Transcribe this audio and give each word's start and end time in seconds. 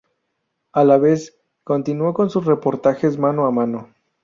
A 0.71 0.83
la 0.83 0.97
vez, 0.97 1.37
continuó 1.63 2.15
con 2.15 2.31
sus 2.31 2.45
reportajes 2.47 3.19
mano 3.19 3.45
a 3.45 3.51
mano. 3.51 3.89